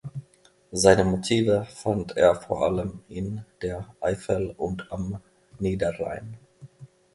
Seine 0.71 1.03
Motive 1.05 1.63
fand 1.69 2.17
er 2.17 2.33
vor 2.33 2.63
allem 2.65 3.01
in 3.07 3.45
der 3.61 3.93
Eifel 3.99 4.49
und 4.57 4.91
am 4.91 5.21
Niederrhein. 5.59 6.37